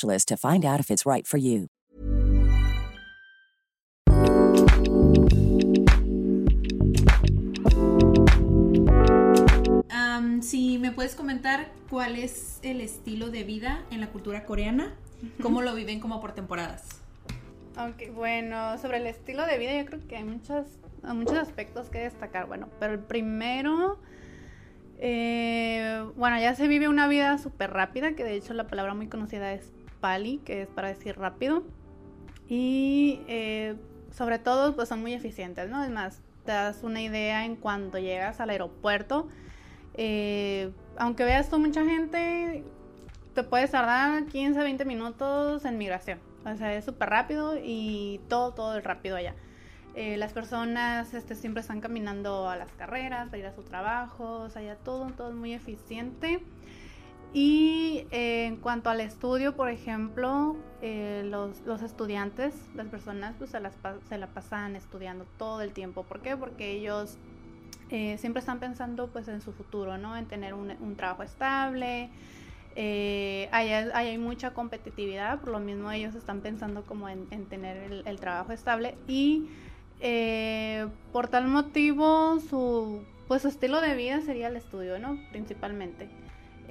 [0.00, 1.68] to find out if it's right for you.
[9.90, 14.94] Am, si me puedes comentar cuál es el estilo de vida en la cultura coreana,
[15.40, 17.02] cómo lo viven como por temporadas.
[17.78, 20.66] Ok, bueno, sobre el estilo de vida yo creo que hay muchos,
[21.02, 22.46] hay muchos aspectos que destacar.
[22.46, 23.98] Bueno, pero el primero,
[24.98, 29.08] eh, bueno, ya se vive una vida súper rápida, que de hecho la palabra muy
[29.08, 29.72] conocida es
[30.02, 31.62] pali, que es para decir rápido.
[32.48, 33.76] Y eh,
[34.10, 35.82] sobre todo, pues son muy eficientes, ¿no?
[35.82, 39.28] Es más, te das una idea en cuanto llegas al aeropuerto.
[39.94, 42.64] Eh, aunque veas tú mucha gente,
[43.34, 46.18] te puedes tardar 15, 20 minutos en migración.
[46.44, 49.34] O sea, es súper rápido y todo, todo es rápido allá.
[49.94, 54.40] Eh, las personas este, siempre están caminando a las carreras para ir a su trabajo,
[54.40, 56.42] o sea, ya todo, todo es muy eficiente.
[57.34, 63.60] Y eh, en cuanto al estudio, por ejemplo, eh, los, estudiantes, las personas, pues se,
[63.60, 63.74] las,
[64.08, 66.02] se la pasan estudiando todo el tiempo.
[66.02, 66.36] ¿Por qué?
[66.36, 67.16] Porque ellos
[67.90, 70.16] eh, siempre están pensando pues en su futuro, ¿no?
[70.16, 72.10] En tener un, un trabajo estable.
[72.74, 77.76] Eh, hay, hay, mucha competitividad, por lo mismo ellos están pensando como en, en tener
[77.76, 79.46] el, el, trabajo estable y
[80.00, 85.18] eh, por tal motivo su, pues su estilo de vida sería el estudio, ¿no?
[85.32, 86.08] Principalmente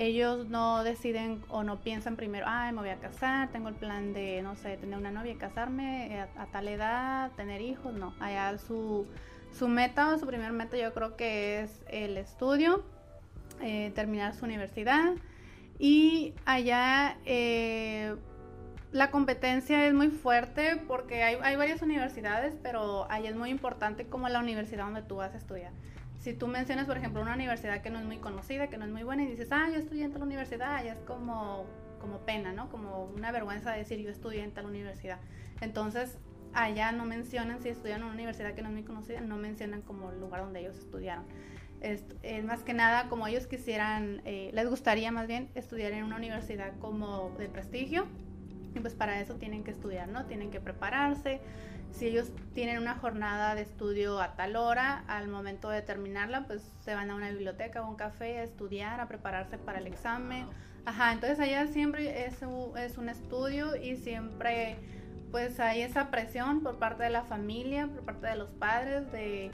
[0.01, 4.13] ellos no deciden o no piensan primero, ay, me voy a casar, tengo el plan
[4.13, 8.15] de, no sé, tener una novia, casarme a, a tal edad, tener hijos, no.
[8.19, 9.05] Allá su,
[9.51, 12.83] su meta su primer meta yo creo que es el estudio,
[13.61, 15.13] eh, terminar su universidad
[15.77, 18.15] y allá eh,
[18.91, 24.07] la competencia es muy fuerte porque hay, hay varias universidades, pero allá es muy importante
[24.07, 25.73] como la universidad donde tú vas a estudiar
[26.21, 28.91] si tú mencionas, por ejemplo, una universidad que no es muy conocida, que no es
[28.91, 31.65] muy buena, y dices, ah, yo estudié en tal universidad, ya es como,
[31.99, 32.69] como pena, ¿no?
[32.69, 35.19] Como una vergüenza decir, yo estudié en tal universidad.
[35.61, 36.19] Entonces,
[36.53, 39.81] allá no mencionan si estudian en una universidad que no es muy conocida, no mencionan
[39.81, 41.25] como el lugar donde ellos estudiaron.
[41.81, 46.03] Es, es más que nada como ellos quisieran, eh, les gustaría más bien estudiar en
[46.03, 48.05] una universidad como de prestigio,
[48.73, 50.25] y pues para eso tienen que estudiar, ¿no?
[50.25, 51.41] Tienen que prepararse,
[51.91, 56.61] si ellos tienen una jornada de estudio a tal hora, al momento de terminarla, pues
[56.83, 60.47] se van a una biblioteca o un café a estudiar, a prepararse para el examen.
[60.85, 64.77] Ajá, entonces allá siempre es un, es un estudio y siempre
[65.31, 69.51] pues hay esa presión por parte de la familia, por parte de los padres, de,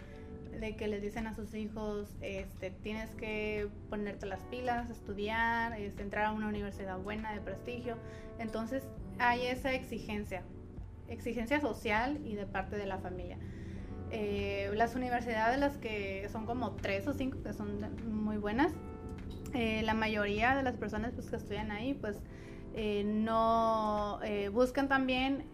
[0.59, 6.01] de que les dicen a sus hijos, este, tienes que ponerte las pilas, estudiar, este,
[6.01, 7.97] entrar a una universidad buena, de prestigio.
[8.39, 8.83] Entonces
[9.19, 10.43] hay esa exigencia
[11.07, 13.37] exigencia social y de parte de la familia.
[14.11, 18.73] Eh, las universidades, las que son como tres o cinco, que son muy buenas,
[19.53, 22.21] eh, la mayoría de las personas pues, que estudian ahí, pues
[22.73, 24.19] eh, no
[24.51, 25.45] buscan también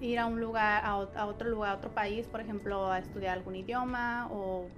[0.00, 3.36] ir a un lugar, a, a, otro lugar, a otro país, por ejemplo, a estudiar
[3.36, 4.68] algún idioma o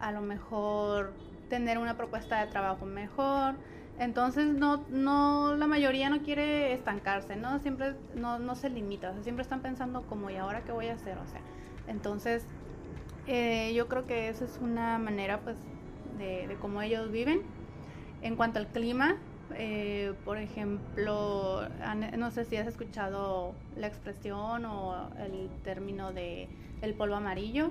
[0.00, 1.12] a lo mejor
[1.48, 3.54] tener una propuesta de trabajo mejor.
[3.98, 7.58] Entonces no, no, la mayoría no quiere estancarse, ¿no?
[7.60, 10.88] Siempre no, no se limita, o sea, siempre están pensando como, ¿y ahora qué voy
[10.88, 11.16] a hacer?
[11.18, 11.40] O sea,
[11.88, 12.46] entonces
[13.26, 15.56] eh, yo creo que esa es una manera, pues,
[16.18, 17.40] de, de cómo ellos viven.
[18.22, 19.16] En cuanto al clima,
[19.54, 21.62] eh, por ejemplo,
[22.16, 26.48] no sé si has escuchado la expresión o el término de
[26.82, 27.70] el polvo amarillo,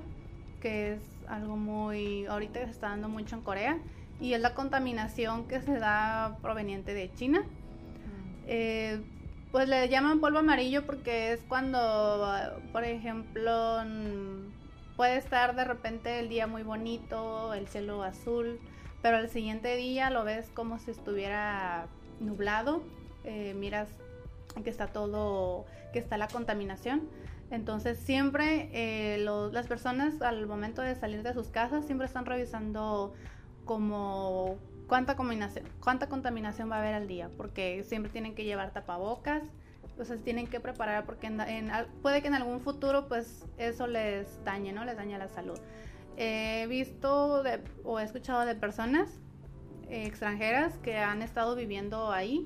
[0.62, 3.78] que es algo muy, ahorita se está dando mucho en Corea
[4.20, 7.44] y es la contaminación que se da proveniente de China.
[8.48, 9.02] Eh,
[9.52, 13.84] pues le llaman polvo amarillo porque es cuando, por ejemplo,
[14.98, 18.60] puede estar de repente el día muy bonito, el cielo azul,
[19.02, 21.88] pero el siguiente día lo ves como si estuviera
[22.20, 22.84] nublado,
[23.24, 23.90] eh, miras
[24.64, 27.08] que está todo, que está la contaminación.
[27.52, 33.14] Entonces siempre eh, las personas al momento de salir de sus casas siempre están revisando
[33.66, 34.58] como
[34.88, 39.44] cuánta contaminación, cuánta contaminación va a haber al día, porque siempre tienen que llevar tapabocas,
[39.98, 41.32] o sea, tienen que preparar porque
[42.02, 44.86] puede que en algún futuro pues eso les dañe, ¿no?
[44.86, 45.58] Les daña la salud.
[46.18, 47.44] he visto
[47.84, 49.10] o he escuchado de personas
[49.90, 52.46] extranjeras que han estado viviendo ahí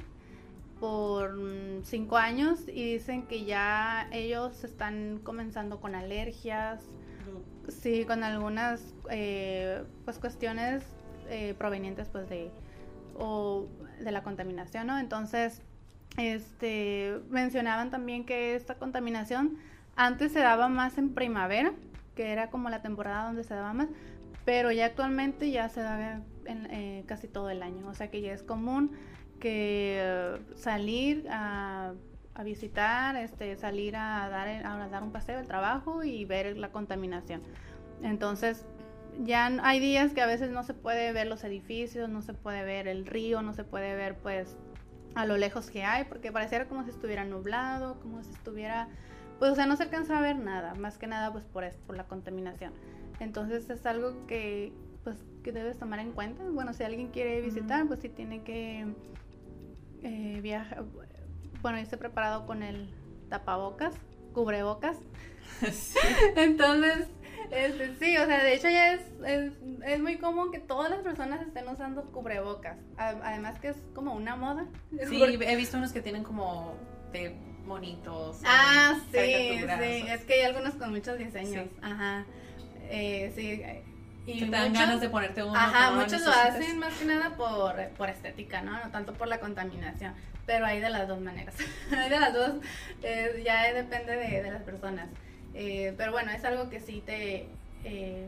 [0.79, 6.81] por mm, cinco años y dicen que ya ellos están comenzando con alergias,
[7.67, 10.83] sí, con algunas eh, pues cuestiones
[11.29, 12.51] eh, provenientes pues de
[13.17, 13.67] o
[13.99, 14.97] de la contaminación, ¿no?
[14.97, 15.61] Entonces,
[16.17, 19.57] este mencionaban también que esta contaminación
[19.95, 21.73] antes se daba más en primavera,
[22.15, 23.89] que era como la temporada donde se daba más,
[24.45, 28.33] pero ya actualmente ya se da eh, casi todo el año, o sea que ya
[28.33, 28.91] es común
[29.39, 31.93] que salir a,
[32.43, 37.41] visitar, este, salir a dar, a dar un paseo al trabajo y ver la contaminación.
[38.01, 38.65] Entonces,
[39.23, 42.63] ya hay días que a veces no se puede ver los edificios, no se puede
[42.63, 44.55] ver el río, no se puede ver pues
[45.15, 48.87] a lo lejos que hay, porque pareciera como si estuviera nublado, como si estuviera,
[49.39, 51.81] pues o sea, no se alcanza a ver nada, más que nada pues por esto,
[51.85, 52.73] por la contaminación.
[53.19, 54.71] Entonces es algo que
[55.03, 56.43] pues que debes tomar en cuenta.
[56.49, 58.85] Bueno, si alguien quiere visitar, pues sí tiene que
[60.03, 60.83] eh, viaja,
[61.61, 62.89] bueno, hice preparado con el
[63.29, 63.95] tapabocas,
[64.33, 64.97] cubrebocas.
[66.35, 67.07] Entonces,
[67.51, 69.01] este, sí, o sea, de hecho ya es,
[69.85, 72.77] es, muy común que todas las personas estén usando cubrebocas.
[72.97, 74.65] Además que es como una moda.
[75.07, 76.75] Sí, he visto unos que tienen como
[77.11, 78.41] de monitos.
[78.45, 81.67] Ah, sí, sí, es que hay algunos con muchos diseños.
[81.81, 82.25] Ajá.
[82.89, 83.61] Eh, sí,
[84.25, 85.55] y te dan ganas de ponerte uno.
[85.55, 88.71] Ajá, muchos lo hacen más que nada por, por estética, ¿no?
[88.83, 90.13] No tanto por la contaminación.
[90.45, 91.55] Pero hay de las dos maneras.
[91.95, 92.51] hay de las dos.
[93.03, 95.07] Eh, ya depende de, de las personas.
[95.53, 97.47] Eh, pero bueno, es algo que sí te.
[97.83, 98.27] Eh,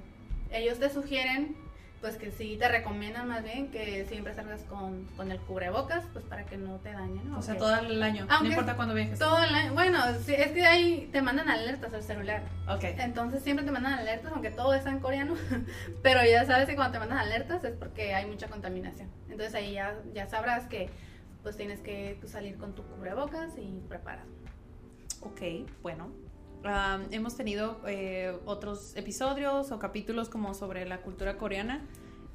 [0.51, 1.55] ellos te sugieren
[2.01, 6.25] pues que sí te recomiendan más bien que siempre salgas con, con el cubrebocas, pues
[6.25, 7.37] para que no te dañe, ¿no?
[7.37, 9.19] O sea, todo el año, no importa cuándo viajes.
[9.19, 12.41] Todo el año, bueno, sí, es que ahí te mandan alertas al celular.
[12.67, 12.83] Ok.
[12.83, 15.35] Entonces siempre te mandan alertas, aunque todo está en coreano,
[16.01, 19.07] pero ya sabes que cuando te mandan alertas es porque hay mucha contaminación.
[19.29, 20.89] Entonces ahí ya, ya sabrás que
[21.43, 24.27] pues tienes que salir con tu cubrebocas y preparado.
[25.21, 26.11] Ok, bueno,
[27.11, 31.81] hemos tenido eh, otros episodios o capítulos como sobre la cultura coreana.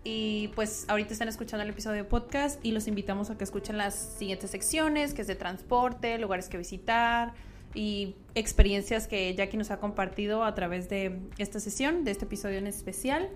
[0.05, 3.77] Y pues ahorita están escuchando el episodio de podcast y los invitamos a que escuchen
[3.77, 7.35] las siguientes secciones, que es de transporte, lugares que visitar
[7.75, 12.59] y experiencias que Jackie nos ha compartido a través de esta sesión, de este episodio
[12.59, 13.29] en especial.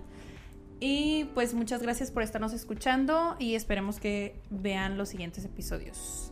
[0.79, 6.31] Y pues muchas gracias por estarnos escuchando y esperemos que vean los siguientes episodios.